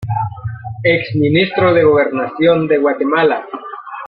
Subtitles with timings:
[0.83, 3.45] Ex Ministro de Gobernación de Guatemala.